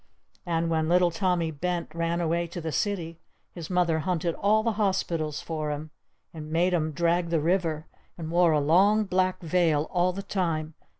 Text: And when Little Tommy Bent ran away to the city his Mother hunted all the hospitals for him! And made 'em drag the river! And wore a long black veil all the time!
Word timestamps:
And 0.47 0.71
when 0.71 0.89
Little 0.89 1.11
Tommy 1.11 1.51
Bent 1.51 1.93
ran 1.93 2.21
away 2.21 2.47
to 2.47 2.59
the 2.59 2.71
city 2.71 3.19
his 3.53 3.69
Mother 3.69 3.99
hunted 3.99 4.33
all 4.33 4.63
the 4.63 4.71
hospitals 4.71 5.41
for 5.43 5.69
him! 5.69 5.91
And 6.33 6.49
made 6.49 6.73
'em 6.73 6.91
drag 6.91 7.29
the 7.29 7.39
river! 7.39 7.85
And 8.17 8.31
wore 8.31 8.51
a 8.51 8.59
long 8.59 9.03
black 9.03 9.43
veil 9.43 9.83
all 9.93 10.11
the 10.11 10.23
time! 10.23 10.73